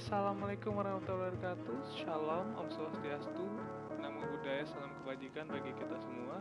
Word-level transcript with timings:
Assalamualaikum 0.00 0.80
warahmatullahi 0.80 1.36
wabarakatuh. 1.36 1.76
Shalom, 1.92 2.56
Om 2.56 2.72
Swastiastu 2.72 3.44
Namo 4.00 4.24
Buddhaya, 4.32 4.64
salam 4.64 4.96
kebajikan 5.04 5.44
bagi 5.44 5.76
kita 5.76 5.92
semua. 6.00 6.40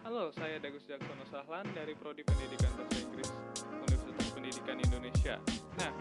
Halo, 0.00 0.32
saya 0.32 0.56
Dagus 0.56 0.88
Jaksono 0.88 1.28
Sahlan 1.28 1.68
dari 1.76 1.92
Prodi 1.92 2.24
Pendidikan 2.24 2.72
Bahasa 2.72 2.96
Inggris 3.04 3.28
Universitas 3.68 4.32
Pendidikan 4.32 4.80
Indonesia. 4.80 5.36
Nah, 5.76 5.92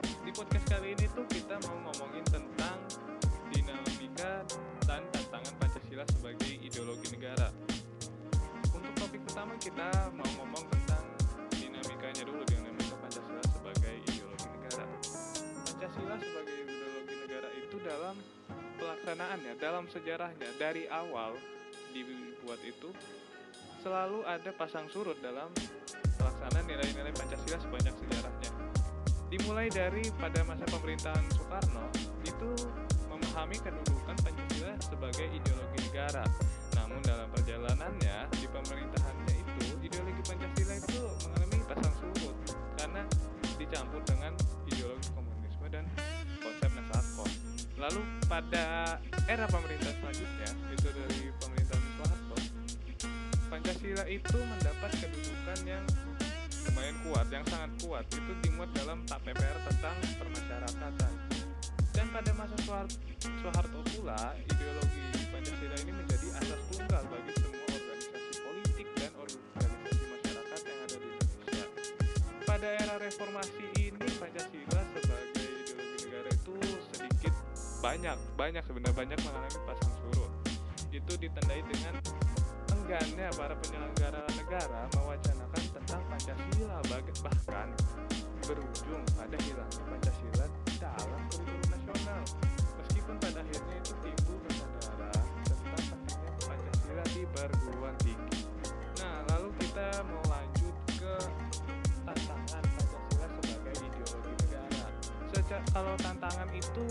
di 0.00 0.32
podcast 0.32 0.64
kali 0.64 0.96
ini 0.96 1.04
tuh 1.12 1.28
kita 1.28 1.60
mau 1.68 1.92
ngomongin 1.92 2.24
tentang 2.32 2.80
pelaksanaannya, 19.04 19.60
dalam 19.60 19.84
sejarahnya 19.92 20.48
dari 20.56 20.88
awal 20.88 21.36
dibuat 21.92 22.56
itu 22.64 22.88
selalu 23.84 24.24
ada 24.24 24.48
pasang 24.56 24.88
surut 24.88 25.20
dalam 25.20 25.52
pelaksanaan 26.16 26.64
nilai-nilai 26.64 27.12
Pancasila 27.12 27.60
sebanyak 27.60 27.92
sejarahnya. 28.00 28.50
Dimulai 29.28 29.68
dari 29.68 30.08
pada 30.16 30.40
masa 30.48 30.64
pemerintahan 30.72 31.20
Soekarno 31.36 31.84
itu 32.24 32.50
memahami 33.12 33.60
kedudukan 33.60 34.16
Pancasila 34.24 34.72
sebagai 34.80 35.28
ideologi 35.28 35.78
negara. 35.84 36.24
Namun 36.72 37.04
dalam 37.04 37.28
perjalanannya 37.28 38.16
di 38.40 38.48
pemerintahannya 38.48 39.34
itu 39.36 39.84
ideologi 39.84 40.22
Pancasila 40.24 40.80
itu 40.80 41.00
mengalami 41.28 41.60
pasang 41.68 41.94
surut 42.00 42.36
karena 42.80 43.04
dicampur 43.60 44.00
Lalu 47.84 48.00
pada 48.24 48.96
era 49.28 49.44
pemerintah 49.44 49.92
selanjutnya 50.00 50.48
itu 50.72 50.88
dari 50.88 51.28
pemerintahan 51.36 51.84
Soeharto, 52.00 52.36
Pancasila 53.52 54.04
itu 54.08 54.38
mendapat 54.40 54.90
kedudukan 55.04 55.58
yang 55.68 55.84
lumayan 56.64 56.96
kuat, 57.04 57.28
yang 57.28 57.44
sangat 57.44 57.76
kuat. 57.84 58.08
Itu 58.08 58.32
dimuat 58.40 58.72
dalam 58.72 59.04
TAP-PPR 59.04 59.58
tentang 59.68 59.96
permasyarakatan. 60.16 61.12
Dan 61.92 62.06
pada 62.08 62.30
masa 62.32 62.56
Soeharto 63.20 63.80
pula, 63.92 64.32
ideologi 64.32 65.04
Pancasila 65.28 65.76
ini 65.84 65.92
menjadi 65.92 66.28
asas 66.40 66.60
tunggal 66.72 67.04
bagi 67.12 67.32
semua 67.36 67.68
organisasi 67.68 68.32
politik 68.40 68.88
dan 68.96 69.12
organisasi 69.12 70.04
masyarakat 70.08 70.60
yang 70.64 70.78
ada 70.88 70.96
di 70.96 71.08
Indonesia. 71.12 71.66
Pada 72.48 72.68
era 72.80 72.96
reformasi 72.96 73.73
banyak, 77.84 78.16
banyak 78.40 78.64
sebenarnya 78.64 78.96
banyak 78.96 79.18
mengalami 79.20 79.60
pasang 79.68 79.92
surut. 80.00 80.32
Itu 80.88 81.12
ditandai 81.20 81.60
dengan 81.68 81.94
enggannya 82.72 83.28
para 83.36 83.52
penyelenggara 83.60 84.24
negara 84.40 84.88
mewacanakan 84.96 85.64
tentang 85.68 86.00
Pancasila 86.08 86.80
bahkan 86.88 87.68
berujung 88.48 89.04
pada 89.12 89.36
hilangnya 89.36 89.84
Pancasila 89.84 90.46
dalam 90.80 91.20
kurikulum 91.28 91.68
nasional. 91.76 92.20
Meskipun 92.80 93.14
pada 93.20 93.38
akhirnya 93.44 93.76
itu 93.76 93.92
timbul 94.00 94.38
kesadaran 94.48 95.26
tentang 95.44 95.84
pentingnya 95.84 96.32
Pancasila 96.40 97.04
di 97.12 97.22
perguruan 97.36 97.94
tinggi. 98.00 98.40
Nah, 99.04 99.16
lalu 99.28 99.48
kita 99.60 99.88
mau 100.08 100.24
lanjut 100.32 100.76
ke 100.88 101.14
tantangan 102.08 102.64
Pancasila 102.64 103.26
sebagai 103.28 103.76
ideologi 103.76 104.32
negara. 104.40 104.84
Secara, 105.28 105.64
kalau 105.68 105.94
tantangan 106.00 106.48
itu 106.56 106.88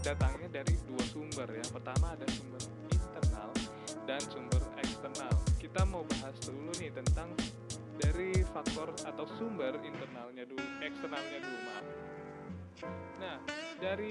datangnya 0.00 0.48
dari 0.60 0.74
dua 0.88 1.04
sumber. 1.08 1.48
Yang 1.52 1.70
pertama 1.76 2.16
ada 2.16 2.26
sumber 2.32 2.62
internal 2.88 3.50
dan 4.08 4.20
sumber 4.28 4.62
eksternal. 4.80 5.34
Kita 5.60 5.82
mau 5.88 6.02
bahas 6.08 6.36
dulu 6.44 6.72
nih 6.80 6.92
tentang 6.92 7.30
dari 8.00 8.32
faktor 8.48 8.96
atau 9.04 9.24
sumber 9.36 9.76
internalnya 9.84 10.48
dulu, 10.48 10.66
eksternalnya 10.80 11.38
dulu 11.44 11.58
maaf. 11.68 11.86
Nah, 13.20 13.36
dari 13.76 14.08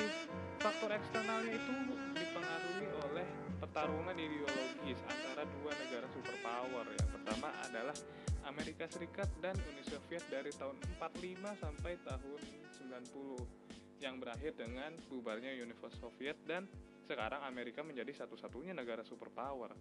faktor 0.61 0.93
eksternalnya 0.93 1.57
itu 1.57 1.73
dipengaruhi 2.13 2.87
oleh 3.09 3.27
pertarungan 3.57 4.13
ideologis 4.13 5.01
antara 5.09 5.41
dua 5.49 5.71
negara 5.73 6.07
superpower. 6.13 6.85
Yang 6.93 7.09
pertama 7.17 7.49
adalah 7.65 7.97
Amerika 8.45 8.85
Serikat 8.85 9.29
dan 9.41 9.57
Uni 9.73 9.81
Soviet 9.81 10.21
dari 10.29 10.53
tahun 10.53 10.77
45 11.01 11.65
sampai 11.65 11.93
tahun 12.05 12.41
90 12.77 13.68
yang 13.99 14.17
berakhir 14.19 14.55
dengan 14.55 14.95
bubarnya 15.11 15.55
Uni 15.59 15.75
Soviet 15.99 16.39
dan 16.47 16.65
sekarang 17.07 17.43
Amerika 17.43 17.83
menjadi 17.83 18.23
satu-satunya 18.23 18.71
negara 18.71 19.03
superpower. 19.03 19.75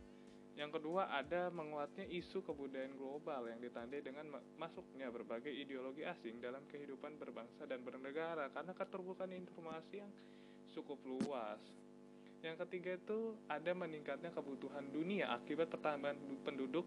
Yang 0.58 0.82
kedua 0.82 1.06
ada 1.14 1.54
menguatnya 1.54 2.02
isu 2.10 2.42
kebudayaan 2.42 2.98
global 2.98 3.46
yang 3.46 3.62
ditandai 3.62 4.02
dengan 4.02 4.26
masuknya 4.58 5.06
berbagai 5.06 5.54
ideologi 5.54 6.02
asing 6.02 6.42
dalam 6.42 6.66
kehidupan 6.66 7.14
berbangsa 7.14 7.62
dan 7.62 7.78
bernegara 7.86 8.50
karena 8.50 8.74
keterbukaan 8.74 9.30
informasi 9.38 10.02
yang 10.02 10.10
cukup 10.74 10.98
luas. 11.06 11.62
Yang 12.42 12.66
ketiga 12.66 12.98
itu 12.98 13.38
ada 13.46 13.70
meningkatnya 13.70 14.34
kebutuhan 14.34 14.90
dunia 14.90 15.30
akibat 15.30 15.70
pertambahan 15.70 16.18
penduduk 16.42 16.86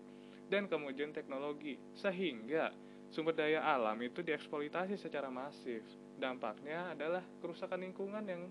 dan 0.51 0.67
kemajuan 0.67 1.15
teknologi 1.15 1.79
sehingga 1.95 2.75
sumber 3.07 3.35
daya 3.35 3.63
alam 3.63 3.95
itu 4.03 4.19
dieksploitasi 4.19 4.99
secara 4.99 5.31
masif. 5.31 5.83
Dampaknya 6.21 6.93
adalah 6.93 7.25
kerusakan 7.41 7.81
lingkungan 7.81 8.21
yang 8.29 8.45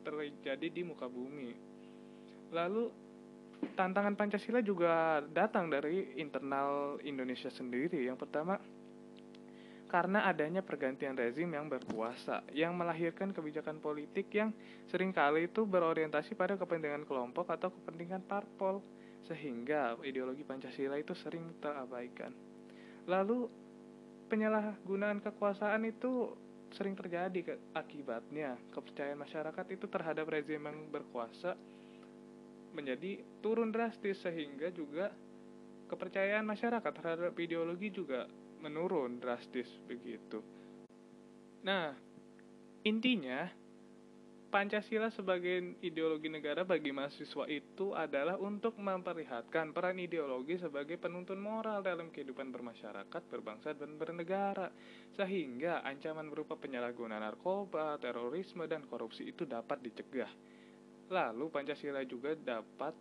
terjadi 0.00 0.72
di 0.72 0.80
muka 0.80 1.04
bumi. 1.04 1.52
Lalu 2.48 2.88
tantangan 3.76 4.16
Pancasila 4.16 4.64
juga 4.64 5.20
datang 5.28 5.68
dari 5.68 6.16
internal 6.16 6.96
Indonesia 7.04 7.52
sendiri. 7.52 8.08
Yang 8.08 8.24
pertama, 8.24 8.56
karena 9.90 10.24
adanya 10.30 10.64
pergantian 10.64 11.12
rezim 11.12 11.50
yang 11.52 11.68
berkuasa, 11.68 12.46
yang 12.56 12.72
melahirkan 12.72 13.36
kebijakan 13.36 13.82
politik 13.84 14.32
yang 14.32 14.54
sering 14.88 15.12
kali 15.12 15.50
itu 15.50 15.68
berorientasi 15.68 16.38
pada 16.38 16.56
kepentingan 16.56 17.04
kelompok 17.04 17.52
atau 17.52 17.68
kepentingan 17.68 18.24
parpol, 18.24 18.80
sehingga 19.28 20.00
ideologi 20.06 20.46
Pancasila 20.46 20.96
itu 20.96 21.12
sering 21.12 21.58
terabaikan. 21.60 22.32
Lalu, 23.04 23.50
penyalahgunaan 24.30 25.18
kekuasaan 25.20 25.82
itu 25.90 26.32
sering 26.74 26.94
terjadi 26.94 27.58
akibatnya 27.74 28.54
kepercayaan 28.70 29.18
masyarakat 29.18 29.66
itu 29.74 29.86
terhadap 29.90 30.26
rezim 30.30 30.62
yang 30.62 30.78
berkuasa 30.90 31.58
menjadi 32.70 33.18
turun 33.42 33.74
drastis 33.74 34.22
sehingga 34.22 34.70
juga 34.70 35.10
kepercayaan 35.90 36.46
masyarakat 36.46 36.92
terhadap 36.94 37.34
ideologi 37.34 37.90
juga 37.90 38.30
menurun 38.62 39.18
drastis 39.18 39.66
begitu. 39.90 40.38
Nah, 41.66 41.90
intinya 42.86 43.50
Pancasila 44.50 45.14
sebagai 45.14 45.78
ideologi 45.78 46.26
negara 46.26 46.66
bagi 46.66 46.90
mahasiswa 46.90 47.46
itu 47.46 47.94
adalah 47.94 48.34
untuk 48.34 48.74
memperlihatkan 48.82 49.70
peran 49.70 50.02
ideologi 50.02 50.58
sebagai 50.58 50.98
penuntun 50.98 51.38
moral 51.38 51.86
dalam 51.86 52.10
kehidupan 52.10 52.50
bermasyarakat, 52.50 53.22
berbangsa, 53.30 53.78
dan 53.78 53.94
bernegara, 53.94 54.74
sehingga 55.14 55.86
ancaman 55.86 56.26
berupa 56.26 56.58
penyalahgunaan 56.58 57.22
narkoba, 57.22 57.94
terorisme, 58.02 58.66
dan 58.66 58.82
korupsi 58.90 59.30
itu 59.30 59.46
dapat 59.46 59.86
dicegah. 59.86 60.34
Lalu 61.14 61.46
Pancasila 61.46 62.02
juga 62.02 62.34
dapat 62.34 62.98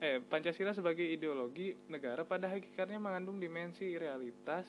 eh 0.00 0.24
Pancasila 0.24 0.72
sebagai 0.72 1.04
ideologi 1.04 1.76
negara 1.92 2.24
pada 2.24 2.48
hakikatnya 2.48 2.96
mengandung 2.96 3.36
dimensi 3.36 3.92
realitas, 4.00 4.64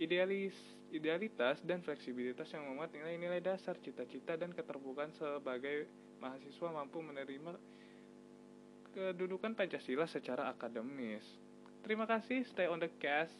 idealis, 0.00 0.56
idealitas 0.90 1.60
dan 1.60 1.84
fleksibilitas 1.84 2.48
yang 2.56 2.64
memuat 2.72 2.90
nilai-nilai 2.90 3.44
dasar, 3.44 3.76
cita-cita 3.84 4.34
dan 4.34 4.50
keterbukaan 4.56 5.12
sebagai 5.12 5.84
mahasiswa 6.18 6.68
mampu 6.72 7.04
menerima 7.04 7.52
kedudukan 8.90 9.54
Pancasila 9.54 10.08
secara 10.08 10.50
akademis. 10.50 11.22
Terima 11.84 12.08
kasih, 12.08 12.42
stay 12.48 12.66
on 12.66 12.80
the 12.80 12.90
cast. 12.98 13.36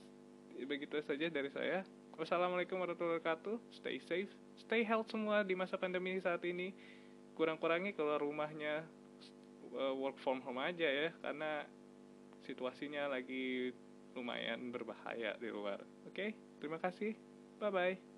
Begitu 0.61 1.01
saja 1.03 1.27
dari 1.33 1.49
saya. 1.51 1.83
Wassalamualaikum 2.15 2.77
warahmatullahi 2.77 3.25
wabarakatuh. 3.25 3.57
Stay 3.81 3.97
safe, 4.05 4.31
stay 4.61 4.85
health 4.85 5.09
semua 5.09 5.41
di 5.41 5.57
masa 5.57 5.81
pandemi 5.81 6.21
saat 6.21 6.45
ini. 6.45 6.77
Kurang-kurangi 7.35 7.97
keluar 7.97 8.21
rumahnya 8.21 8.85
work 9.97 10.21
from 10.21 10.45
home 10.45 10.61
aja 10.61 10.85
ya 10.85 11.09
karena 11.25 11.65
situasinya 12.45 13.09
lagi 13.09 13.73
lumayan 14.13 14.69
berbahaya 14.75 15.39
di 15.41 15.49
luar. 15.49 15.81
Oke, 16.05 16.13
okay? 16.13 16.31
Terima 16.61 16.79
kasih. 16.79 17.17
Bye 17.59 17.73
bye. 17.73 18.10